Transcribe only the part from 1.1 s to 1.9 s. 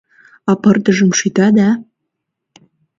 шӱта да...?